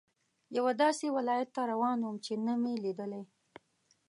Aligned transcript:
یوه 0.57 0.71
داسې 0.83 1.05
ولایت 1.17 1.49
ته 1.55 1.61
روان 1.71 1.99
وم 2.01 2.17
چې 2.25 2.33
نه 2.45 2.53
مې 2.61 2.73
لیدلی. 2.83 3.23